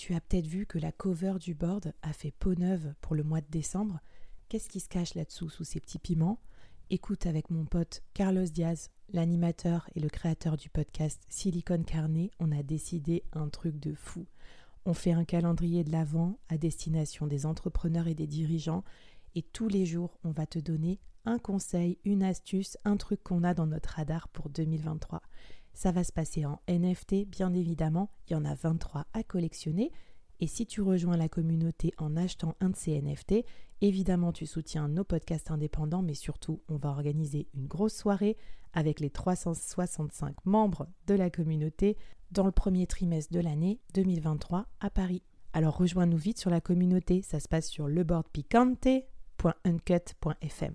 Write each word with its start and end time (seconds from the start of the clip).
Tu 0.00 0.14
as 0.14 0.20
peut-être 0.22 0.46
vu 0.46 0.64
que 0.64 0.78
la 0.78 0.92
cover 0.92 1.34
du 1.38 1.52
board 1.52 1.92
a 2.00 2.14
fait 2.14 2.30
peau 2.30 2.54
neuve 2.54 2.94
pour 3.02 3.14
le 3.14 3.22
mois 3.22 3.42
de 3.42 3.50
décembre. 3.50 4.00
Qu'est-ce 4.48 4.70
qui 4.70 4.80
se 4.80 4.88
cache 4.88 5.14
là-dessous 5.14 5.50
sous 5.50 5.64
ces 5.64 5.78
petits 5.78 5.98
piments? 5.98 6.40
Écoute 6.88 7.26
avec 7.26 7.50
mon 7.50 7.66
pote 7.66 8.02
Carlos 8.14 8.46
Diaz, 8.46 8.88
l'animateur 9.12 9.90
et 9.94 10.00
le 10.00 10.08
créateur 10.08 10.56
du 10.56 10.70
podcast 10.70 11.20
Silicon 11.28 11.82
Carnet, 11.82 12.30
on 12.38 12.50
a 12.50 12.62
décidé 12.62 13.24
un 13.34 13.50
truc 13.50 13.78
de 13.78 13.92
fou. 13.92 14.24
On 14.86 14.94
fait 14.94 15.12
un 15.12 15.26
calendrier 15.26 15.84
de 15.84 15.92
l'Avent 15.92 16.38
à 16.48 16.56
destination 16.56 17.26
des 17.26 17.44
entrepreneurs 17.44 18.08
et 18.08 18.14
des 18.14 18.26
dirigeants 18.26 18.84
et 19.34 19.42
tous 19.42 19.68
les 19.68 19.84
jours, 19.84 20.18
on 20.24 20.30
va 20.30 20.46
te 20.46 20.58
donner 20.58 20.98
un 21.26 21.38
conseil, 21.38 21.98
une 22.06 22.22
astuce, 22.22 22.78
un 22.86 22.96
truc 22.96 23.22
qu'on 23.22 23.44
a 23.44 23.52
dans 23.52 23.66
notre 23.66 23.90
radar 23.90 24.28
pour 24.28 24.48
2023. 24.48 25.20
Ça 25.72 25.92
va 25.92 26.04
se 26.04 26.12
passer 26.12 26.44
en 26.44 26.60
NFT, 26.68 27.26
bien 27.26 27.54
évidemment, 27.54 28.10
il 28.28 28.34
y 28.34 28.36
en 28.36 28.44
a 28.44 28.54
23 28.54 29.06
à 29.12 29.22
collectionner. 29.22 29.92
Et 30.40 30.46
si 30.46 30.66
tu 30.66 30.80
rejoins 30.80 31.16
la 31.16 31.28
communauté 31.28 31.92
en 31.98 32.16
achetant 32.16 32.56
un 32.60 32.70
de 32.70 32.76
ces 32.76 33.00
NFT, 33.00 33.44
évidemment 33.82 34.32
tu 34.32 34.46
soutiens 34.46 34.88
nos 34.88 35.04
podcasts 35.04 35.50
indépendants, 35.50 36.02
mais 36.02 36.14
surtout 36.14 36.62
on 36.68 36.76
va 36.76 36.88
organiser 36.88 37.48
une 37.54 37.66
grosse 37.66 37.94
soirée 37.94 38.38
avec 38.72 39.00
les 39.00 39.10
365 39.10 40.36
membres 40.46 40.88
de 41.06 41.14
la 41.14 41.28
communauté 41.30 41.96
dans 42.30 42.46
le 42.46 42.52
premier 42.52 42.86
trimestre 42.86 43.34
de 43.34 43.40
l'année 43.40 43.80
2023 43.94 44.66
à 44.80 44.90
Paris. 44.90 45.22
Alors 45.52 45.76
rejoins-nous 45.76 46.16
vite 46.16 46.38
sur 46.38 46.50
la 46.50 46.60
communauté, 46.60 47.22
ça 47.22 47.40
se 47.40 47.48
passe 47.48 47.68
sur 47.68 47.88
leboardpicante.uncut.fm. 47.88 50.74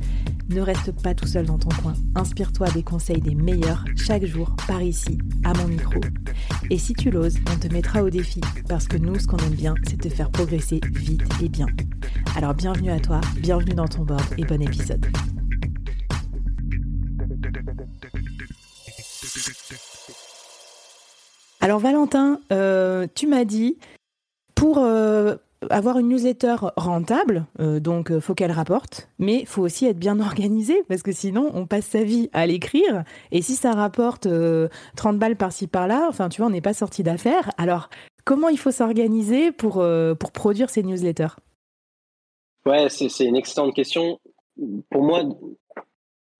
Ne 0.51 0.61
reste 0.61 0.91
pas 1.01 1.13
tout 1.13 1.27
seul 1.27 1.45
dans 1.45 1.57
ton 1.57 1.69
coin. 1.81 1.93
Inspire-toi 2.15 2.67
des 2.71 2.83
conseils 2.83 3.21
des 3.21 3.35
meilleurs 3.35 3.85
chaque 3.95 4.25
jour 4.25 4.53
par 4.67 4.81
ici, 4.81 5.17
à 5.43 5.53
mon 5.53 5.67
micro. 5.67 5.99
Et 6.69 6.77
si 6.77 6.93
tu 6.93 7.09
l'oses, 7.09 7.37
on 7.51 7.57
te 7.57 7.73
mettra 7.73 8.03
au 8.03 8.09
défi 8.09 8.41
parce 8.67 8.87
que 8.87 8.97
nous, 8.97 9.17
ce 9.17 9.27
qu'on 9.27 9.37
aime 9.37 9.55
bien, 9.55 9.75
c'est 9.87 9.99
te 9.99 10.09
faire 10.09 10.29
progresser 10.29 10.81
vite 10.91 11.23
et 11.41 11.49
bien. 11.49 11.67
Alors 12.35 12.53
bienvenue 12.53 12.91
à 12.91 12.99
toi, 12.99 13.21
bienvenue 13.37 13.73
dans 13.73 13.87
ton 13.87 14.03
board 14.03 14.23
et 14.37 14.43
bon 14.43 14.61
épisode. 14.61 15.05
Alors 21.61 21.79
Valentin, 21.79 22.39
euh, 22.51 23.07
tu 23.15 23.27
m'as 23.27 23.45
dit, 23.45 23.77
pour 24.55 24.79
euh, 24.79 25.35
avoir 25.69 25.99
une 25.99 26.09
newsletter 26.09 26.55
rentable, 26.75 27.45
euh, 27.59 27.79
donc 27.79 28.11
euh, 28.11 28.19
faut 28.19 28.33
qu'elle 28.33 28.51
rapporte, 28.51 29.09
mais 29.19 29.45
faut 29.45 29.61
aussi 29.61 29.85
être 29.85 29.99
bien 29.99 30.19
organisé 30.21 30.83
parce 30.87 31.03
que 31.03 31.11
sinon 31.11 31.51
on 31.53 31.67
passe 31.67 31.85
sa 31.85 32.03
vie 32.03 32.29
à 32.33 32.45
l'écrire 32.47 33.03
et 33.31 33.41
si 33.41 33.55
ça 33.55 33.73
rapporte 33.73 34.23
30 34.23 34.31
euh, 34.31 34.69
balles 35.17 35.35
par-ci 35.35 35.67
par-là, 35.67 36.05
enfin 36.09 36.29
tu 36.29 36.41
vois, 36.41 36.47
on 36.47 36.51
n'est 36.51 36.61
pas 36.61 36.73
sorti 36.73 37.03
d'affaires. 37.03 37.51
Alors 37.57 37.89
comment 38.25 38.49
il 38.49 38.57
faut 38.57 38.71
s'organiser 38.71 39.51
pour, 39.51 39.83
pour 40.19 40.31
produire 40.31 40.69
ces 40.69 40.83
newsletters? 40.83 41.35
Ouais, 42.65 42.87
c'est 42.89 43.25
une 43.25 43.35
excellente 43.35 43.75
question. 43.75 44.19
Pour 44.91 45.01
moi, 45.01 45.23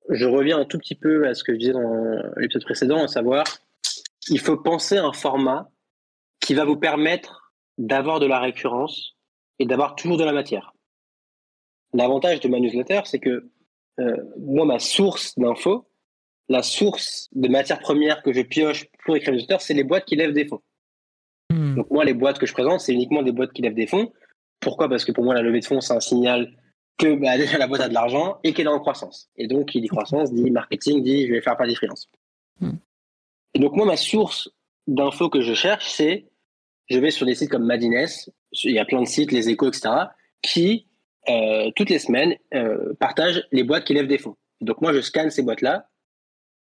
je 0.10 0.26
reviens 0.26 0.60
un 0.60 0.66
tout 0.66 0.78
petit 0.78 0.94
peu 0.94 1.28
à 1.28 1.34
ce 1.34 1.44
que 1.44 1.54
je 1.54 1.58
disais 1.58 1.74
dans 1.74 2.22
l'épisode 2.38 2.64
précédent, 2.64 3.04
à 3.04 3.08
savoir, 3.08 3.44
il 4.30 4.40
faut 4.40 4.58
penser 4.58 4.98
un 4.98 5.14
format 5.14 5.72
qui 6.40 6.54
va 6.54 6.66
vous 6.66 6.78
permettre 6.78 7.41
d'avoir 7.78 8.20
de 8.20 8.26
la 8.26 8.40
récurrence 8.40 9.16
et 9.60 9.66
d'avoir 9.66 9.96
toujours 9.96 10.18
de 10.18 10.24
la 10.24 10.34
matière. 10.34 10.74
L'avantage 11.94 12.40
de 12.40 12.48
ma 12.48 12.60
newsletter, 12.60 13.02
c'est 13.06 13.20
que 13.20 13.50
euh, 14.00 14.18
moi, 14.40 14.66
ma 14.66 14.80
source 14.80 15.38
d'infos, 15.38 15.88
la 16.50 16.64
source 16.64 17.30
de 17.34 17.48
matière 17.48 17.80
première 17.80 18.24
que 18.24 18.34
je 18.34 18.42
pioche 18.42 18.88
pour 19.04 19.16
écrire 19.16 19.34
une 19.34 19.40
newsletter, 19.40 19.64
c'est 19.64 19.74
les 19.74 19.84
boîtes 19.84 20.06
qui 20.06 20.16
lèvent 20.16 20.34
des 20.34 20.48
fonds. 20.48 20.62
Hmm. 21.50 21.76
Donc 21.76 21.90
moi, 21.92 22.06
les 22.06 22.14
boîtes 22.14 22.40
que 22.40 22.46
je 22.46 22.54
présente, 22.54 22.80
c'est 22.80 22.94
uniquement 22.94 23.24
des 23.24 23.32
boîtes 23.32 23.54
qui 23.54 23.62
lèvent 23.62 23.74
des 23.74 23.88
fonds. 23.88 24.12
Pourquoi? 24.60 24.88
Parce 24.90 25.06
que 25.06 25.12
pour 25.12 25.24
moi, 25.24 25.34
la 25.34 25.42
levée 25.42 25.60
de 25.60 25.66
fonds, 25.66 25.82
c'est 25.82 25.94
un 25.94 26.00
signal 26.00 26.56
que 26.98 27.16
bah, 27.16 27.38
déjà 27.38 27.58
la 27.58 27.68
boîte 27.68 27.82
a 27.82 27.90
de 27.90 27.94
l'argent 27.94 28.40
et 28.44 28.54
qu'elle 28.54 28.68
est 28.68 28.70
en 28.70 28.80
croissance. 28.80 29.30
Et 29.36 29.48
donc, 29.48 29.70
qui 29.70 29.82
dit 29.82 29.88
croissance 29.88 30.32
dit 30.34 30.52
marketing, 30.52 31.04
dit 31.04 31.28
je 31.28 31.34
vais 31.34 31.42
faire 31.42 31.58
pas 31.58 31.68
des 31.68 31.76
freelances. 31.76 32.10
Hmm. 32.60 32.78
Et 33.54 33.60
donc 33.60 33.74
moi, 33.76 33.86
ma 33.86 33.98
source 33.98 34.50
d'infos 34.88 35.30
que 35.30 35.42
je 35.42 35.54
cherche, 35.54 35.90
c'est 35.90 36.31
je 36.92 37.00
vais 37.00 37.12
sur 37.12 37.26
des 37.26 37.36
sites 37.36 37.50
comme 37.50 37.66
Madines, 37.66 38.06
il 38.64 38.72
y 38.72 38.80
a 38.80 38.86
plein 38.86 39.02
de 39.02 39.08
sites, 39.08 39.32
les 39.32 39.50
échos, 39.50 39.70
etc., 39.70 39.90
qui, 40.42 40.88
euh, 41.30 41.72
toutes 41.76 41.90
les 41.90 42.00
semaines, 42.00 42.36
euh, 42.54 42.94
partagent 43.00 43.48
les 43.52 43.64
boîtes 43.64 43.86
qui 43.86 43.94
lèvent 43.94 44.08
des 44.08 44.18
fonds. 44.18 44.36
Donc 44.60 44.82
moi, 44.82 44.94
je 44.94 45.02
scanne 45.02 45.30
ces 45.30 45.42
boîtes-là 45.42 45.90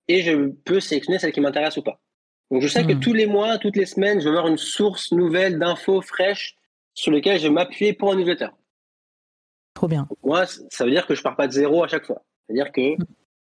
et 0.08 0.22
je 0.22 0.50
peux 0.66 0.80
sélectionner 0.80 1.20
celles 1.20 1.32
qui 1.32 1.42
m'intéressent 1.42 1.78
ou 1.78 1.84
pas. 1.84 2.00
Donc 2.52 2.62
je 2.62 2.68
sais 2.68 2.84
que 2.84 2.94
hmm. 2.94 3.00
tous 3.00 3.14
les 3.14 3.28
mois, 3.28 3.58
toutes 3.58 3.76
les 3.76 3.86
semaines, 3.86 4.20
je 4.20 4.26
vais 4.26 4.30
avoir 4.30 4.48
une 4.48 4.58
source 4.58 5.12
nouvelle 5.12 5.60
d'infos 5.60 6.02
fraîches 6.02 6.56
sur 6.94 7.12
lesquelles 7.12 7.38
je 7.40 7.44
vais 7.44 7.54
m'appuyer 7.54 7.94
pour 7.94 8.12
un 8.12 8.16
newsletter. 8.16 8.50
Trop 9.76 9.88
bien. 9.88 10.08
moi, 10.24 10.46
ça 10.46 10.84
veut 10.84 10.92
dire 10.92 11.06
que 11.06 11.16
je 11.16 11.22
pars 11.22 11.36
pas 11.36 11.48
de 11.48 11.54
zéro 11.54 11.84
à 11.84 11.88
chaque 11.88 12.06
fois. 12.06 12.24
C'est-à-dire 12.46 12.72
que 12.72 12.96
hmm. 12.96 13.06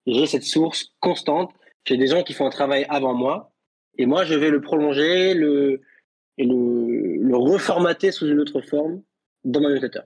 j'ai 0.07 0.25
cette 0.25 0.43
source 0.43 0.93
constante. 0.99 1.51
J'ai 1.85 1.97
des 1.97 2.07
gens 2.07 2.23
qui 2.23 2.33
font 2.33 2.47
un 2.47 2.51
travail 2.51 2.85
avant 2.89 3.13
moi 3.13 3.51
et 3.97 4.05
moi, 4.05 4.25
je 4.25 4.33
vais 4.33 4.49
le 4.49 4.61
prolonger, 4.61 5.33
le, 5.33 5.81
et 6.37 6.45
le, 6.45 7.17
le 7.17 7.37
reformater 7.37 8.11
sous 8.11 8.27
une 8.27 8.39
autre 8.39 8.61
forme 8.61 9.01
dans 9.43 9.61
ma 9.61 9.69
newsletter. 9.69 10.01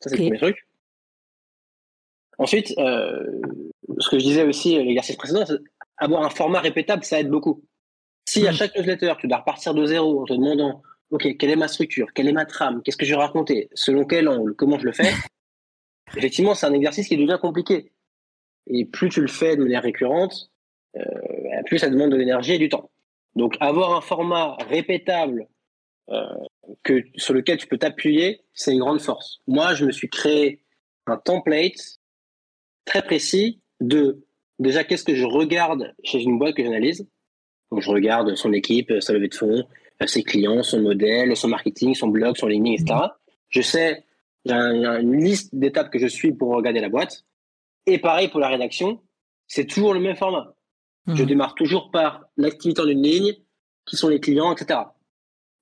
Ça, 0.00 0.10
c'est 0.10 0.16
le 0.16 0.24
premier 0.24 0.38
truc. 0.38 0.66
Ensuite, 2.38 2.72
euh, 2.78 3.42
ce 3.98 4.08
que 4.08 4.18
je 4.18 4.24
disais 4.24 4.44
aussi 4.44 4.76
à 4.76 4.82
l'exercice 4.82 5.16
précédent, 5.16 5.44
c'est 5.46 5.58
avoir 5.98 6.22
un 6.22 6.30
format 6.30 6.60
répétable, 6.60 7.04
ça 7.04 7.20
aide 7.20 7.28
beaucoup. 7.28 7.62
Si 8.24 8.46
à 8.46 8.52
mm. 8.52 8.54
chaque 8.54 8.76
newsletter, 8.76 9.12
tu 9.18 9.28
dois 9.28 9.38
repartir 9.38 9.74
de 9.74 9.84
zéro 9.84 10.22
en 10.22 10.24
te 10.24 10.32
demandant, 10.32 10.82
OK, 11.10 11.36
quelle 11.36 11.50
est 11.50 11.56
ma 11.56 11.68
structure, 11.68 12.12
quelle 12.14 12.28
est 12.28 12.32
ma 12.32 12.46
trame, 12.46 12.82
qu'est-ce 12.82 12.96
que 12.96 13.04
je 13.04 13.14
vais 13.14 13.20
raconter, 13.20 13.68
selon 13.74 14.04
quel 14.04 14.28
angle, 14.28 14.54
comment 14.54 14.78
je 14.78 14.86
le 14.86 14.92
fais, 14.92 15.12
effectivement, 16.16 16.54
c'est 16.54 16.66
un 16.66 16.72
exercice 16.72 17.08
qui 17.08 17.16
devient 17.16 17.38
compliqué. 17.40 17.92
Et 18.68 18.86
plus 18.86 19.08
tu 19.10 19.20
le 19.20 19.28
fais 19.28 19.56
de 19.56 19.62
manière 19.62 19.82
récurrente, 19.82 20.50
euh, 20.96 21.02
plus 21.66 21.78
ça 21.78 21.90
demande 21.90 22.10
de 22.10 22.16
l'énergie 22.16 22.52
et 22.52 22.58
du 22.58 22.68
temps. 22.68 22.90
Donc 23.36 23.56
avoir 23.60 23.94
un 23.94 24.00
format 24.00 24.56
répétable 24.68 25.48
euh, 26.10 26.24
que, 26.82 27.04
sur 27.16 27.34
lequel 27.34 27.58
tu 27.58 27.66
peux 27.66 27.78
t'appuyer, 27.78 28.40
c'est 28.52 28.72
une 28.72 28.80
grande 28.80 29.00
force. 29.00 29.40
Moi, 29.46 29.74
je 29.74 29.84
me 29.84 29.92
suis 29.92 30.08
créé 30.08 30.62
un 31.06 31.16
template 31.16 32.00
très 32.84 33.02
précis 33.02 33.60
de 33.80 34.24
déjà 34.58 34.84
qu'est-ce 34.84 35.04
que 35.04 35.14
je 35.14 35.24
regarde 35.24 35.94
chez 36.04 36.20
une 36.22 36.38
boîte 36.38 36.54
que 36.54 36.64
j'analyse. 36.64 37.06
Donc 37.70 37.82
je 37.82 37.90
regarde 37.90 38.34
son 38.34 38.52
équipe, 38.52 38.92
sa 39.00 39.12
levée 39.12 39.28
de 39.28 39.34
fonds, 39.34 39.64
ses 40.06 40.22
clients, 40.22 40.62
son 40.62 40.80
modèle, 40.80 41.36
son 41.36 41.48
marketing, 41.48 41.94
son 41.94 42.08
blog, 42.08 42.36
son 42.36 42.46
LinkedIn, 42.46 42.74
etc. 42.74 42.94
Mhm. 42.94 43.10
Je 43.48 43.62
sais, 43.62 44.04
j'ai 44.44 44.54
une 44.54 45.22
liste 45.22 45.54
d'étapes 45.54 45.90
que 45.90 45.98
je 45.98 46.06
suis 46.06 46.32
pour 46.32 46.54
regarder 46.54 46.80
la 46.80 46.88
boîte. 46.88 47.24
Et 47.86 47.98
pareil 47.98 48.28
pour 48.28 48.40
la 48.40 48.48
rédaction, 48.48 49.00
c'est 49.46 49.66
toujours 49.66 49.94
le 49.94 50.00
même 50.00 50.16
format. 50.16 50.54
Je 51.14 51.22
mhm. 51.22 51.28
démarre 51.28 51.54
toujours 51.54 51.90
par 51.90 52.24
l'activité 52.36 52.80
en 52.80 52.86
une 52.86 53.02
ligne, 53.02 53.34
qui 53.86 53.96
sont 53.96 54.08
les 54.08 54.20
clients, 54.20 54.52
etc. 54.52 54.80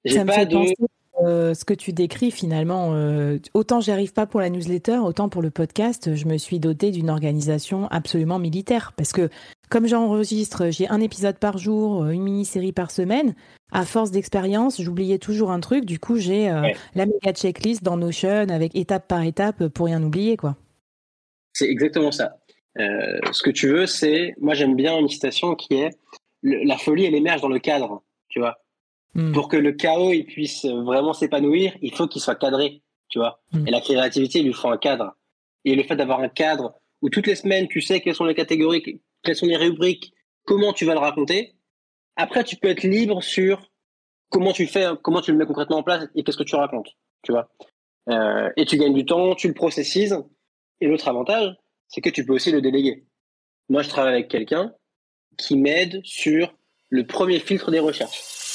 Ça 0.07 0.25
me 0.25 0.33
fait 0.33 0.49
penser 0.49 0.75
euh, 1.21 1.53
ce 1.53 1.65
que 1.65 1.75
tu 1.75 1.93
décris 1.93 2.31
finalement, 2.31 2.91
euh, 2.93 3.39
autant 3.53 3.81
j'y 3.81 3.91
arrive 3.91 4.13
pas 4.13 4.27
pour 4.27 4.41
la 4.41 4.51
newsletter, 4.51 4.99
autant 4.99 5.29
pour 5.29 5.43
le 5.43 5.51
podcast, 5.51 6.15
je 6.15 6.27
me 6.27 6.39
suis 6.39 6.61
dotée 6.61 6.93
d'une 6.93 7.11
organisation 7.11 7.89
absolument 7.91 8.39
militaire. 8.39 8.93
Parce 8.97 9.13
que 9.13 9.29
comme 9.69 9.89
j'enregistre, 9.89 10.71
j'ai 10.71 10.89
un 10.89 11.01
épisode 11.01 11.39
par 11.39 11.59
jour, 11.59 12.07
une 12.07 12.23
mini-série 12.23 12.73
par 12.73 12.93
semaine, 12.93 13.35
à 13.73 13.85
force 13.85 14.13
d'expérience, 14.13 14.81
j'oubliais 14.81 15.19
toujours 15.19 15.51
un 15.51 15.61
truc. 15.61 15.85
Du 15.85 15.99
coup, 15.99 16.17
j'ai 16.17 16.47
la 16.95 17.07
méga 17.07 17.33
checklist 17.33 17.83
dans 17.83 17.97
Notion 17.97 18.49
avec 18.49 18.77
étape 18.77 19.09
par 19.09 19.23
étape 19.23 19.67
pour 19.69 19.87
rien 19.87 20.03
oublier. 20.03 20.37
quoi. 20.37 20.57
C'est 21.53 21.69
exactement 21.69 22.13
ça. 22.13 22.39
Ce 22.79 23.43
que 23.43 23.51
tu 23.51 23.69
veux, 23.69 23.87
c'est. 23.87 24.35
Moi, 24.41 24.55
j'aime 24.55 24.77
bien 24.77 24.99
une 24.99 25.09
citation 25.09 25.55
qui 25.55 25.75
est 25.75 25.91
La 26.43 26.79
folie, 26.79 27.05
elle 27.05 27.15
émerge 27.15 27.41
dans 27.41 27.49
le 27.49 27.59
cadre. 27.59 28.03
Tu 28.29 28.39
vois 28.39 28.59
Hmm. 29.15 29.33
Pour 29.33 29.49
que 29.49 29.57
le 29.57 29.73
chaos 29.73 30.13
il 30.13 30.25
puisse 30.25 30.65
vraiment 30.65 31.13
s'épanouir, 31.13 31.77
il 31.81 31.95
faut 31.95 32.07
qu'il 32.07 32.21
soit 32.21 32.37
cadré, 32.37 32.83
tu 33.09 33.19
vois. 33.19 33.41
Hmm. 33.53 33.67
Et 33.67 33.71
la 33.71 33.81
créativité, 33.81 34.41
il 34.41 34.47
lui 34.47 34.53
faut 34.53 34.69
un 34.69 34.79
cadre. 34.79 35.17
Et 35.65 35.75
le 35.75 35.83
fait 35.83 35.97
d'avoir 35.97 36.21
un 36.21 36.29
cadre 36.29 36.75
où 37.03 37.09
toutes 37.09 37.27
les 37.27 37.35
semaines, 37.35 37.69
tu 37.69 37.81
sais 37.81 38.01
quelles 38.01 38.15
sont 38.15 38.25
les 38.25 38.35
catégories, 38.35 39.01
quelles 39.23 39.37
sont 39.37 39.47
les 39.47 39.57
rubriques, 39.57 40.13
comment 40.45 40.73
tu 40.73 40.85
vas 40.85 40.95
le 40.95 41.01
raconter. 41.01 41.55
Après, 42.17 42.45
tu 42.45 42.57
peux 42.57 42.69
être 42.69 42.83
libre 42.83 43.23
sur 43.23 43.71
comment 44.29 44.53
tu 44.53 44.67
fais, 44.67 44.87
comment 45.03 45.21
tu 45.21 45.33
le 45.33 45.39
mets 45.39 45.47
concrètement 45.47 45.79
en 45.79 45.83
place 45.83 46.07
et 46.15 46.23
qu'est-ce 46.23 46.37
que 46.37 46.45
tu 46.45 46.57
racontes, 46.57 46.97
tu 47.23 47.33
vois. 47.33 47.49
Euh, 48.09 48.51
et 48.57 48.65
tu 48.67 48.77
gagnes 48.77 48.95
du 48.95 49.05
temps, 49.05 49.35
tu 49.35 49.49
le 49.49 49.55
processises. 49.55 50.19
Et 50.81 50.87
l'autre 50.87 51.09
avantage, 51.09 51.57
c'est 51.89 52.01
que 52.01 52.11
tu 52.11 52.25
peux 52.25 52.35
aussi 52.35 52.53
le 52.53 52.61
déléguer. 52.61 53.05
Moi, 53.69 53.83
je 53.83 53.89
travaille 53.89 54.15
avec 54.15 54.29
quelqu'un 54.29 54.73
qui 55.37 55.57
m'aide 55.57 56.01
sur 56.05 56.55
le 56.89 57.07
premier 57.07 57.39
filtre 57.39 57.71
des 57.71 57.79
recherches. 57.79 58.48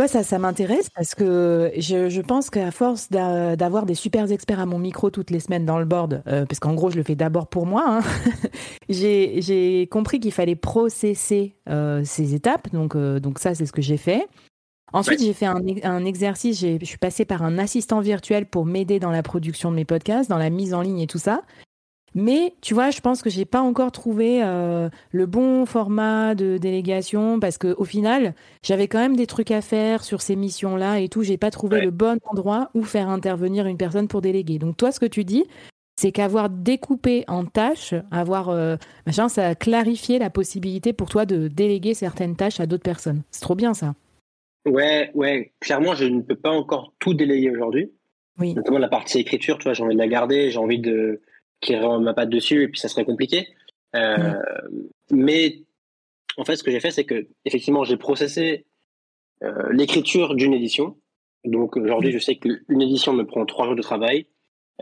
Vois, 0.00 0.08
ça, 0.08 0.22
ça 0.22 0.38
m'intéresse 0.38 0.88
parce 0.90 1.14
que 1.14 1.72
je, 1.76 2.20
pense 2.20 2.50
qu'à 2.50 2.70
force 2.70 3.10
d'avoir 3.10 3.86
des 3.86 3.94
super 3.94 4.30
experts 4.30 4.60
à 4.60 4.66
mon 4.66 4.78
micro 4.78 5.10
toutes 5.10 5.30
les 5.30 5.40
semaines 5.40 5.66
dans 5.66 5.78
le 5.78 5.84
board, 5.84 6.22
euh, 6.26 6.46
parce 6.46 6.58
qu'en 6.58 6.74
gros, 6.74 6.90
je 6.90 6.96
le 6.96 7.02
fais 7.02 7.14
d'abord 7.14 7.48
pour 7.48 7.66
moi, 7.66 7.84
hein, 7.86 8.00
j'ai 8.88 9.86
compris 9.90 10.20
qu'il 10.20 10.32
fallait 10.32 10.56
processer 10.56 11.56
euh, 11.68 12.02
ces 12.04 12.34
étapes. 12.34 12.72
Donc, 12.72 12.96
euh, 12.96 13.20
donc 13.20 13.38
ça, 13.38 13.54
c'est 13.54 13.66
ce 13.66 13.72
que 13.72 13.82
j'ai 13.82 13.96
fait. 13.96 14.26
Ensuite, 14.92 15.20
j'ai 15.20 15.34
fait 15.34 15.46
un, 15.46 15.60
un 15.84 16.04
exercice, 16.04 16.58
je 16.58 16.84
suis 16.84 16.98
passée 16.98 17.24
par 17.24 17.42
un 17.42 17.58
assistant 17.58 18.00
virtuel 18.00 18.46
pour 18.46 18.66
m'aider 18.66 18.98
dans 18.98 19.12
la 19.12 19.22
production 19.22 19.70
de 19.70 19.76
mes 19.76 19.84
podcasts, 19.84 20.28
dans 20.28 20.38
la 20.38 20.50
mise 20.50 20.74
en 20.74 20.80
ligne 20.80 21.00
et 21.00 21.06
tout 21.06 21.18
ça. 21.18 21.42
Mais 22.14 22.54
tu 22.60 22.74
vois, 22.74 22.90
je 22.90 23.00
pense 23.00 23.22
que 23.22 23.30
j'ai 23.30 23.44
pas 23.44 23.60
encore 23.60 23.92
trouvé 23.92 24.42
euh, 24.42 24.88
le 25.12 25.26
bon 25.26 25.64
format 25.64 26.34
de 26.34 26.58
délégation 26.58 27.38
parce 27.38 27.56
que 27.56 27.74
au 27.78 27.84
final, 27.84 28.34
j'avais 28.62 28.88
quand 28.88 28.98
même 28.98 29.16
des 29.16 29.26
trucs 29.26 29.52
à 29.52 29.60
faire 29.60 30.02
sur 30.02 30.20
ces 30.20 30.34
missions-là 30.34 30.98
et 31.00 31.08
tout. 31.08 31.22
J'ai 31.22 31.36
pas 31.36 31.50
trouvé 31.50 31.80
le 31.80 31.90
bon 31.90 32.18
endroit 32.24 32.70
où 32.74 32.82
faire 32.82 33.08
intervenir 33.08 33.66
une 33.66 33.76
personne 33.76 34.08
pour 34.08 34.22
déléguer. 34.22 34.58
Donc 34.58 34.76
toi, 34.76 34.90
ce 34.90 34.98
que 34.98 35.06
tu 35.06 35.24
dis, 35.24 35.44
c'est 35.96 36.12
qu'avoir 36.12 36.50
découpé 36.50 37.24
en 37.28 37.44
tâches, 37.44 37.94
avoir 38.10 38.48
euh, 38.48 38.76
machin, 39.06 39.28
ça 39.28 39.48
a 39.48 39.54
clarifié 39.54 40.18
la 40.18 40.30
possibilité 40.30 40.92
pour 40.92 41.10
toi 41.10 41.26
de 41.26 41.46
déléguer 41.46 41.94
certaines 41.94 42.36
tâches 42.36 42.58
à 42.58 42.66
d'autres 42.66 42.82
personnes. 42.82 43.22
C'est 43.30 43.42
trop 43.42 43.54
bien 43.54 43.74
ça. 43.74 43.94
Ouais, 44.66 45.10
ouais. 45.14 45.52
Clairement, 45.60 45.94
je 45.94 46.06
ne 46.06 46.22
peux 46.22 46.36
pas 46.36 46.50
encore 46.50 46.92
tout 46.98 47.14
déléguer 47.14 47.50
aujourd'hui. 47.50 47.92
Oui. 48.38 48.54
Notamment 48.54 48.78
la 48.78 48.88
partie 48.88 49.18
écriture, 49.18 49.58
tu 49.58 49.64
vois, 49.64 49.74
j'ai 49.74 49.82
envie 49.82 49.94
de 49.94 50.00
la 50.00 50.08
garder, 50.08 50.50
j'ai 50.50 50.58
envie 50.58 50.78
de 50.78 51.20
qui 51.60 51.76
rend 51.76 52.00
ma 52.00 52.14
patte 52.14 52.30
dessus 52.30 52.64
et 52.64 52.68
puis 52.68 52.80
ça 52.80 52.88
serait 52.88 53.04
compliqué. 53.04 53.48
Euh, 53.94 54.42
mais 55.10 55.62
en 56.36 56.44
fait, 56.44 56.56
ce 56.56 56.62
que 56.62 56.70
j'ai 56.70 56.80
fait, 56.80 56.90
c'est 56.90 57.04
que 57.04 57.28
effectivement, 57.44 57.84
j'ai 57.84 57.96
processé 57.96 58.66
euh, 59.42 59.72
l'écriture 59.72 60.34
d'une 60.34 60.54
édition. 60.54 60.96
Donc 61.44 61.76
aujourd'hui, 61.76 62.12
je 62.12 62.18
sais 62.18 62.36
qu'une 62.36 62.82
édition 62.82 63.12
me 63.12 63.26
prend 63.26 63.44
trois 63.46 63.66
jours 63.66 63.76
de 63.76 63.82
travail. 63.82 64.26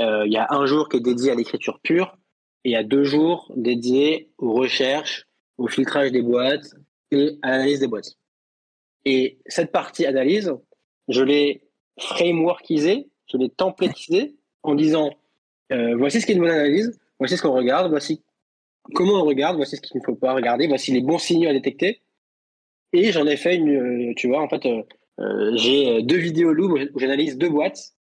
Euh, 0.01 0.27
il 0.27 0.33
y 0.33 0.37
a 0.37 0.47
un 0.51 0.67
jour 0.67 0.89
qui 0.89 0.99
est 0.99 1.01
dédié 1.01 1.33
à 1.33 1.35
l'écriture 1.35 1.81
pure 1.81 2.17
et 2.65 2.71
il 2.71 2.73
y 2.73 2.77
a 2.77 2.85
deux 2.85 3.05
jours 3.05 3.53
dédiés 3.57 4.31
aux 4.39 4.53
recherches, 4.53 5.27
au 5.57 5.67
filtrage 5.67 6.13
des 6.13 6.23
boîtes 6.23 6.75
et 7.11 7.39
à 7.43 7.51
l'analyse 7.51 7.81
des 7.81 7.89
boîtes. 7.89 8.17
Et 9.05 9.39
cette 9.47 9.73
partie 9.73 10.07
analyse, 10.07 10.53
je 11.09 11.23
l'ai 11.23 11.63
frameworkisée, 11.99 13.09
je 13.27 13.37
l'ai 13.37 13.49
templatisée 13.57 14.37
en 14.63 14.75
disant 14.75 15.11
euh, 15.73 15.97
voici 15.97 16.21
ce 16.21 16.27
qu'est 16.27 16.35
une 16.35 16.41
bonne 16.41 16.51
analyse, 16.51 16.99
voici 17.19 17.37
ce 17.37 17.43
qu'on 17.43 17.53
regarde, 17.53 17.91
voici 17.91 18.23
comment 18.95 19.23
on 19.23 19.25
regarde, 19.25 19.57
voici 19.57 19.77
ce 19.77 19.81
qu'il 19.81 19.99
ne 19.99 20.05
faut 20.05 20.15
pas 20.15 20.35
regarder, 20.35 20.67
voici 20.67 20.93
les 20.93 21.01
bons 21.01 21.19
signaux 21.19 21.49
à 21.49 21.53
détecter. 21.53 22.01
Et 22.93 23.13
j'en 23.13 23.27
ai 23.27 23.37
fait 23.37 23.57
une, 23.57 24.11
euh, 24.11 24.15
tu 24.17 24.29
vois, 24.29 24.41
en 24.41 24.49
fait, 24.49 24.65
euh, 24.67 25.57
j'ai 25.57 26.03
deux 26.03 26.17
vidéos 26.17 26.53
loop 26.53 26.79
où 26.95 26.99
j'analyse 26.99 27.37
deux 27.37 27.51
boîtes 27.51 27.95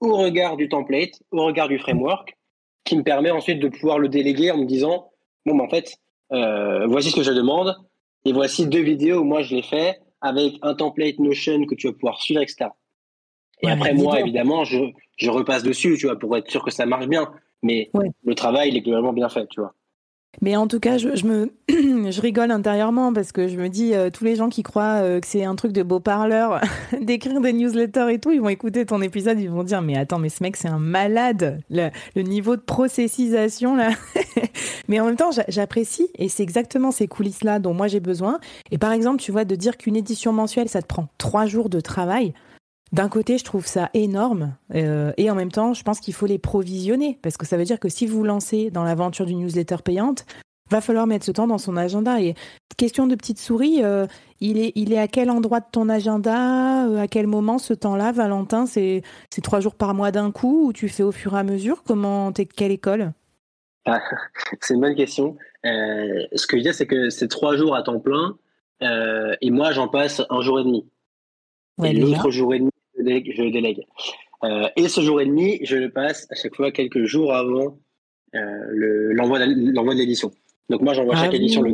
au 0.00 0.16
regard 0.16 0.56
du 0.56 0.68
template, 0.68 1.22
au 1.30 1.44
regard 1.44 1.68
du 1.68 1.78
framework, 1.78 2.36
qui 2.84 2.96
me 2.96 3.02
permet 3.02 3.30
ensuite 3.30 3.60
de 3.60 3.68
pouvoir 3.68 3.98
le 3.98 4.08
déléguer 4.08 4.50
en 4.50 4.58
me 4.58 4.64
disant, 4.64 5.10
bon, 5.44 5.56
ben, 5.56 5.64
en 5.64 5.68
fait, 5.68 5.98
voici 6.30 7.10
ce 7.10 7.16
que 7.16 7.22
je 7.22 7.32
demande, 7.32 7.76
et 8.24 8.32
voici 8.32 8.66
deux 8.66 8.80
vidéos 8.80 9.20
où 9.20 9.24
moi 9.24 9.42
je 9.42 9.54
l'ai 9.54 9.62
fait 9.62 10.00
avec 10.20 10.54
un 10.62 10.74
template 10.74 11.18
Notion 11.18 11.64
que 11.64 11.74
tu 11.74 11.86
vas 11.86 11.92
pouvoir 11.92 12.20
suivre, 12.20 12.42
etc. 12.42 12.70
Et 13.62 13.70
après, 13.70 13.94
moi, 13.94 14.20
évidemment, 14.20 14.64
je, 14.64 14.78
je 15.16 15.30
repasse 15.30 15.62
dessus, 15.62 15.96
tu 15.98 16.06
vois, 16.06 16.18
pour 16.18 16.36
être 16.36 16.50
sûr 16.50 16.64
que 16.64 16.70
ça 16.70 16.86
marche 16.86 17.06
bien. 17.06 17.30
Mais 17.62 17.90
le 18.24 18.34
travail, 18.34 18.70
il 18.70 18.76
est 18.76 18.80
globalement 18.80 19.12
bien 19.12 19.28
fait, 19.28 19.46
tu 19.48 19.60
vois. 19.60 19.74
Mais 20.42 20.56
en 20.56 20.66
tout 20.68 20.80
cas, 20.80 20.96
je, 20.96 21.26
me, 21.26 21.52
je 21.68 22.20
rigole 22.20 22.50
intérieurement 22.50 23.12
parce 23.12 23.32
que 23.32 23.48
je 23.48 23.56
me 23.56 23.68
dis, 23.68 23.94
euh, 23.94 24.10
tous 24.10 24.24
les 24.24 24.36
gens 24.36 24.48
qui 24.48 24.62
croient 24.62 25.02
euh, 25.02 25.20
que 25.20 25.26
c'est 25.26 25.44
un 25.44 25.54
truc 25.56 25.72
de 25.72 25.82
beau 25.82 26.00
parleur 26.00 26.60
d'écrire 27.00 27.40
des 27.40 27.52
newsletters 27.52 28.10
et 28.10 28.18
tout, 28.18 28.30
ils 28.30 28.40
vont 28.40 28.48
écouter 28.48 28.86
ton 28.86 29.02
épisode, 29.02 29.40
ils 29.40 29.50
vont 29.50 29.64
dire, 29.64 29.82
mais 29.82 29.98
attends, 29.98 30.18
mais 30.18 30.28
ce 30.28 30.42
mec, 30.42 30.56
c'est 30.56 30.68
un 30.68 30.78
malade. 30.78 31.60
Le, 31.68 31.90
le, 32.14 32.22
niveau 32.22 32.56
de 32.56 32.62
processisation, 32.62 33.74
là. 33.74 33.90
mais 34.88 35.00
en 35.00 35.06
même 35.06 35.16
temps, 35.16 35.30
j'apprécie 35.48 36.08
et 36.16 36.28
c'est 36.28 36.44
exactement 36.44 36.90
ces 36.92 37.08
coulisses-là 37.08 37.58
dont 37.58 37.74
moi 37.74 37.88
j'ai 37.88 38.00
besoin. 38.00 38.38
Et 38.70 38.78
par 38.78 38.92
exemple, 38.92 39.20
tu 39.20 39.32
vois, 39.32 39.44
de 39.44 39.56
dire 39.56 39.76
qu'une 39.76 39.96
édition 39.96 40.32
mensuelle, 40.32 40.68
ça 40.68 40.80
te 40.80 40.86
prend 40.86 41.08
trois 41.18 41.46
jours 41.46 41.68
de 41.68 41.80
travail. 41.80 42.32
D'un 42.92 43.08
côté, 43.08 43.38
je 43.38 43.44
trouve 43.44 43.66
ça 43.66 43.88
énorme 43.94 44.56
euh, 44.74 45.12
et 45.16 45.30
en 45.30 45.36
même 45.36 45.52
temps, 45.52 45.74
je 45.74 45.82
pense 45.84 46.00
qu'il 46.00 46.12
faut 46.12 46.26
les 46.26 46.38
provisionner 46.38 47.18
parce 47.22 47.36
que 47.36 47.46
ça 47.46 47.56
veut 47.56 47.64
dire 47.64 47.78
que 47.78 47.88
si 47.88 48.06
vous 48.06 48.24
lancez 48.24 48.70
dans 48.70 48.82
l'aventure 48.82 49.26
d'une 49.26 49.38
newsletter 49.38 49.76
payante, 49.84 50.26
va 50.70 50.80
falloir 50.80 51.06
mettre 51.06 51.24
ce 51.24 51.32
temps 51.32 51.46
dans 51.46 51.58
son 51.58 51.76
agenda. 51.76 52.20
Et 52.20 52.34
question 52.76 53.06
de 53.06 53.14
petite 53.14 53.38
souris, 53.38 53.84
euh, 53.84 54.06
il, 54.40 54.58
est, 54.58 54.72
il 54.74 54.92
est 54.92 54.98
à 54.98 55.06
quel 55.06 55.30
endroit 55.30 55.60
de 55.60 55.66
ton 55.70 55.88
agenda 55.88 56.86
euh, 56.88 57.02
À 57.02 57.06
quel 57.06 57.28
moment 57.28 57.58
ce 57.58 57.74
temps-là, 57.74 58.10
Valentin 58.10 58.66
C'est 58.66 59.02
trois 59.42 59.60
jours 59.60 59.74
par 59.76 59.94
mois 59.94 60.10
d'un 60.10 60.32
coup 60.32 60.66
ou 60.66 60.72
tu 60.72 60.88
fais 60.88 61.02
au 61.04 61.12
fur 61.12 61.34
et 61.34 61.38
à 61.38 61.44
mesure? 61.44 61.84
Comment 61.84 62.32
t'es 62.32 62.44
quelle 62.46 62.72
école? 62.72 63.12
Ah, 63.84 64.00
C'est 64.60 64.74
une 64.74 64.80
bonne 64.80 64.96
question. 64.96 65.36
ce 65.64 66.46
que 66.46 66.58
je 66.58 66.62
dis, 66.62 66.74
c'est 66.74 66.86
que 66.86 67.08
c'est 67.10 67.28
trois 67.28 67.56
jours 67.56 67.76
à 67.76 67.82
temps 67.82 68.00
plein 68.00 68.36
et 68.82 69.50
moi, 69.50 69.70
j'en 69.70 69.86
passe 69.86 70.22
un 70.28 70.40
jour 70.40 70.58
et 70.58 70.64
demi. 70.64 70.88
et 71.84 71.92
l'autre 71.92 72.30
jour 72.30 72.54
et 72.54 72.58
demi, 72.58 72.69
je 73.04 73.50
délègue. 73.50 73.84
Euh, 74.44 74.68
et 74.76 74.88
ce 74.88 75.00
jour 75.00 75.20
et 75.20 75.26
demi, 75.26 75.58
je 75.62 75.76
le 75.76 75.90
passe 75.90 76.26
à 76.30 76.34
chaque 76.34 76.54
fois 76.54 76.70
quelques 76.70 77.04
jours 77.04 77.34
avant 77.34 77.78
euh, 78.34 79.12
l'envoi 79.12 79.38
de 79.38 79.98
l'édition. 79.98 80.30
Donc 80.68 80.82
moi, 80.82 80.94
j'envoie 80.94 81.16
chaque 81.16 81.34
édition 81.34 81.62
le 81.62 81.72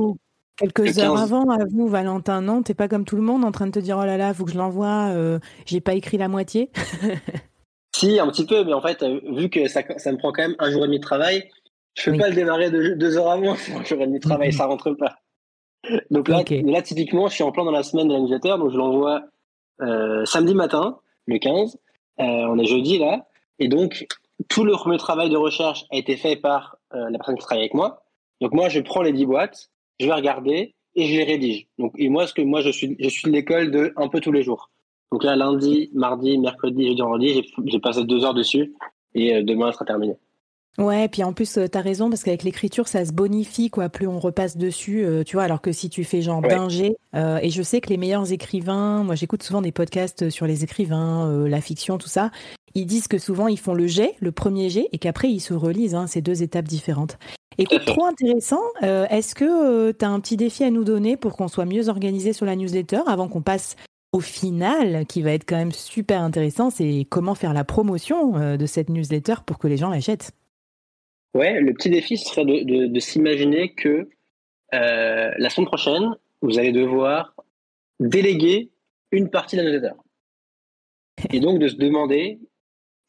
Quelques 0.56 0.99
heures 0.99 1.18
avant, 1.18 1.50
à 1.50 1.66
vous, 1.66 1.87
Valentin, 1.87 2.40
non 2.40 2.62
T'es 2.62 2.73
pas 2.73 2.88
comme 2.88 3.04
tout 3.04 3.16
le 3.16 3.23
monde 3.23 3.45
en 3.45 3.52
train 3.52 3.66
de 3.66 3.73
te 3.73 3.78
dire 3.78 3.99
oh 4.00 4.06
là 4.06 4.16
là, 4.16 4.33
faut 4.33 4.47
que 4.47 4.52
je 4.52 4.56
l'envoie, 4.56 5.11
euh, 5.11 5.38
j'ai 5.66 5.83
pas 5.83 5.92
écrit 5.92 6.16
la 6.16 6.28
moitié. 6.28 6.71
Si, 7.95 8.21
un 8.21 8.28
petit 8.28 8.45
peu, 8.45 8.62
mais 8.62 8.75
en 8.75 8.83
fait, 8.83 9.02
vu 9.02 9.49
que 9.49 9.68
ça, 9.68 9.80
ça, 9.97 10.12
me 10.12 10.18
prend 10.18 10.30
quand 10.30 10.42
même 10.42 10.56
un 10.59 10.71
jour 10.71 10.85
et 10.85 10.87
demi 10.87 10.99
de 10.99 11.02
travail, 11.02 11.49
je 11.95 12.11
peux 12.11 12.18
pas 12.18 12.28
le 12.28 12.35
démarrer 12.35 12.71
de, 12.71 12.90
deux 12.90 13.16
heures 13.16 13.30
avant, 13.30 13.52
un 13.75 13.85
jour 13.85 14.02
et 14.02 14.06
demi 14.06 14.18
de 14.18 14.23
travail, 14.23 14.52
ça 14.52 14.66
rentre 14.66 14.90
pas. 14.90 15.16
Donc 16.11 16.28
là, 16.28 16.45
là, 16.50 16.83
typiquement, 16.83 17.28
je 17.28 17.37
suis 17.37 17.42
en 17.42 17.52
plein 17.52 17.64
dans 17.64 17.71
la 17.71 17.83
semaine 17.83 18.09
de 18.09 18.12
l'anniversaire, 18.12 18.59
donc 18.59 18.71
je 18.71 18.76
l'envoie 18.76 19.23
samedi 20.26 20.54
matin, 20.54 20.99
le 21.26 21.38
15. 21.38 21.78
Euh, 22.18 22.23
on 22.23 22.59
est 22.59 22.66
jeudi 22.66 22.99
là. 22.99 23.26
Et 23.59 23.68
donc, 23.68 24.06
tout 24.49 24.64
le 24.64 24.97
travail 24.97 25.30
de 25.30 25.37
recherche 25.37 25.85
a 25.90 25.97
été 25.97 26.16
fait 26.16 26.37
par 26.37 26.76
euh, 26.95 27.11
la 27.11 27.18
personne 27.18 27.37
qui 27.37 27.42
travaille 27.42 27.64
avec 27.64 27.75
moi. 27.75 28.02
Donc 28.40 28.52
moi, 28.52 28.68
je 28.68 28.80
prends 28.80 29.02
les 29.02 29.12
10 29.12 29.26
boîtes, 29.26 29.71
je 29.99 30.06
vais 30.06 30.12
regarder 30.12 30.75
et 30.95 31.06
je 31.06 31.16
les 31.16 31.25
rédige. 31.25 31.66
Donc, 31.78 31.92
et 31.99 32.09
moi, 32.09 32.26
ce 32.26 32.35
que 32.35 32.42
moi, 32.42 32.61
je 32.61 32.71
suis, 32.71 32.97
je 32.99 33.09
suis 33.09 33.28
de 33.28 33.33
l'école 33.33 33.71
de 33.71 33.92
un 33.97 34.09
peu 34.09 34.21
tous 34.21 34.33
les 34.33 34.42
jours. 34.42 34.71
Donc 35.12 35.25
là, 35.25 35.37
lundi, 35.37 35.90
mardi, 35.95 36.37
mercredi, 36.38 36.88
jeudi, 36.88 37.00
vendredi, 37.00 37.42
j'ai 37.64 37.78
passé 37.80 38.04
deux 38.04 38.25
heures 38.25 38.35
dessus 38.35 38.75
et 39.14 39.37
euh, 39.37 39.42
demain, 39.42 39.66
ça 39.66 39.75
sera 39.75 39.85
terminé. 39.85 40.16
Ouais, 40.78 41.09
puis 41.09 41.25
en 41.25 41.33
plus, 41.33 41.56
euh, 41.56 41.66
tu 41.68 41.78
as 41.78 41.80
raison, 41.80 42.11
parce 42.11 42.23
qu'avec 42.23 42.42
l'écriture, 42.42 42.87
ça 42.87 43.04
se 43.04 43.12
bonifie, 43.12 43.71
quoi. 43.71 43.88
Plus 43.88 44.06
on 44.06 44.18
repasse 44.18 44.59
dessus, 44.59 45.04
euh, 45.04 45.23
tu 45.25 45.37
vois, 45.37 45.45
alors 45.45 45.62
que 45.62 45.73
si 45.73 45.88
tu 45.88 46.04
fais 46.04 46.21
genre 46.21 46.42
ouais. 46.42 46.95
euh, 47.14 47.38
et 47.40 47.49
je 47.49 47.62
sais 47.62 47.80
que 47.80 47.88
les 47.88 47.97
meilleurs 47.97 48.30
écrivains, 48.30 49.02
moi 49.02 49.14
j'écoute 49.14 49.42
souvent 49.42 49.62
des 49.62 49.73
podcasts 49.73 50.28
sur 50.28 50.47
les 50.47 50.64
écrivains, 50.64 51.30
euh, 51.30 51.49
la 51.49 51.62
fiction, 51.62 51.97
tout 51.97 52.09
ça, 52.09 52.30
ils 52.75 52.85
disent 52.85 53.09
que 53.09 53.16
souvent 53.16 53.49
ils 53.49 53.59
font 53.59 53.73
le 53.73 53.87
jet, 53.87 54.16
le 54.21 54.33
premier 54.33 54.68
jet, 54.68 54.88
et 54.92 54.99
qu'après 54.99 55.30
ils 55.30 55.40
se 55.40 55.54
relisent, 55.54 55.95
hein, 55.95 56.06
c'est 56.06 56.21
deux 56.21 56.42
étapes 56.42 56.68
différentes. 56.68 57.16
Écoute, 57.56 57.87
trop 57.87 58.04
intéressant. 58.04 58.61
Est-ce 58.83 59.35
que 59.35 59.92
tu 59.92 60.04
as 60.04 60.11
un 60.11 60.21
petit 60.21 60.37
défi 60.37 60.62
à 60.62 60.71
nous 60.71 60.85
donner 60.85 61.16
pour 61.16 61.38
qu'on 61.38 61.49
soit 61.49 61.64
mieux 61.64 61.88
organisé 61.88 62.35
sur 62.35 62.45
la 62.45 62.54
newsletter 62.54 63.00
avant 63.06 63.28
qu'on 63.28 63.40
passe 63.40 63.76
au 64.12 64.21
final, 64.21 65.06
qui 65.06 65.23
va 65.23 65.30
être 65.30 65.47
quand 65.49 65.56
même 65.56 65.73
super 65.73 66.21
intéressant, 66.21 66.68
c'est 66.68 67.06
comment 67.09 67.35
faire 67.35 67.54
la 67.54 67.64
promotion 67.64 68.56
de 68.59 68.66
cette 68.66 68.90
newsletter 68.90 69.37
pour 69.47 69.56
que 69.56 69.68
les 69.68 69.78
gens 69.78 69.88
l'achètent? 69.88 70.33
Ouais, 71.37 71.61
le 71.61 71.75
petit 71.75 71.90
défi 71.90 72.16
serait 72.16 72.47
de, 72.47 72.99
s'imaginer 72.99 73.75
que 73.75 74.09
euh, 74.73 75.31
la 75.37 75.50
semaine 75.50 75.66
prochaine, 75.66 76.16
vous 76.40 76.59
allez 76.59 76.73
devoir 76.73 77.35
déléguer 78.00 78.71
une 79.12 79.28
partie 79.28 79.57
la 79.57 79.64
newsletter. 79.64 79.93
Et 81.35 81.40
donc 81.40 81.59
de 81.59 81.69
se 81.69 81.75
demander 81.75 82.40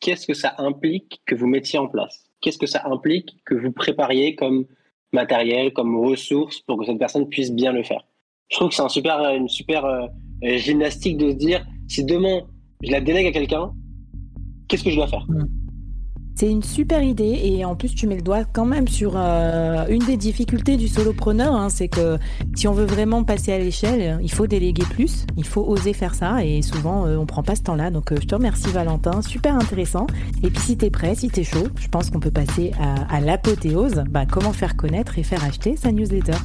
qu'est-ce 0.02 0.28
que 0.28 0.34
ça 0.34 0.56
implique 0.58 1.22
que 1.26 1.36
vous 1.36 1.48
mettiez 1.48 1.80
en 1.80 1.88
place? 1.88 2.26
Qu'est-ce 2.42 2.58
que 2.58 2.68
ça 2.68 2.82
implique 2.88 3.38
que 3.46 3.56
vous 3.56 3.72
prépariez 3.72 4.36
comme 4.36 4.66
matériel, 5.14 5.72
comme 5.72 5.98
ressources 5.98 6.60
pour 6.60 6.78
que 6.78 6.86
cette 6.86 7.00
personne 7.00 7.30
puisse 7.30 7.54
bien 7.54 7.72
le 7.72 7.84
faire? 7.84 8.06
Je 8.50 8.58
trouve 8.58 8.68
que 8.68 8.76
c'est 8.76 8.82
un 8.82 8.90
super, 8.90 9.22
une 9.36 9.48
super 9.48 9.86
euh, 9.86 10.08
gymnastique 10.42 11.16
de 11.16 11.32
se 11.32 11.36
dire 11.38 11.66
si 11.88 12.04
demain 12.04 12.42
je 12.84 12.92
la 12.92 13.00
délègue 13.00 13.28
à 13.28 13.32
quelqu'un, 13.32 13.72
qu'est-ce 14.68 14.84
que 14.84 14.90
je 14.90 14.98
dois 14.98 15.08
faire? 15.08 15.26
Mmh. 15.30 15.67
C'est 16.40 16.52
une 16.52 16.62
super 16.62 17.02
idée 17.02 17.42
et 17.46 17.66
en 17.66 17.76
plus 17.76 17.96
tu 17.96 18.06
mets 18.06 18.16
le 18.16 18.22
doigt 18.22 18.44
quand 18.46 18.66
même 18.66 18.88
sur 18.88 19.14
euh, 19.16 19.88
une 19.90 20.06
des 20.06 20.18
difficultés 20.18 20.78
du 20.78 20.88
solopreneur, 20.88 21.56
hein, 21.56 21.70
c'est 21.70 21.88
que 21.88 22.20
si 22.54 22.68
on 22.68 22.74
veut 22.74 22.86
vraiment 22.86 23.24
passer 23.24 23.54
à 23.54 23.58
l'échelle, 23.58 24.20
il 24.22 24.32
faut 24.32 24.46
déléguer 24.46 24.84
plus, 24.84 25.26
il 25.36 25.48
faut 25.48 25.66
oser 25.66 25.94
faire 25.94 26.14
ça 26.14 26.46
et 26.46 26.62
souvent 26.62 27.08
euh, 27.08 27.18
on 27.18 27.26
prend 27.26 27.42
pas 27.42 27.56
ce 27.56 27.64
temps-là. 27.64 27.90
Donc 27.90 28.12
euh, 28.12 28.18
je 28.22 28.28
te 28.28 28.36
remercie 28.36 28.70
Valentin, 28.70 29.24
super 29.24 29.56
intéressant. 29.56 30.06
Et 30.44 30.52
puis 30.52 30.62
si 30.62 30.78
tu 30.78 30.86
es 30.86 30.90
prêt, 30.92 31.16
si 31.16 31.30
tu 31.30 31.40
es 31.40 31.44
chaud, 31.44 31.70
je 31.76 31.88
pense 31.88 32.12
qu'on 32.12 32.20
peut 32.20 32.30
passer 32.30 32.72
à, 32.80 33.16
à 33.16 33.20
l'apothéose, 33.20 34.04
bah, 34.08 34.28
comment 34.32 34.54
faire 34.54 34.76
connaître 34.76 35.18
et 35.18 35.24
faire 35.24 35.44
acheter 35.44 35.76
sa 35.76 35.92
newsletter. 35.92 36.38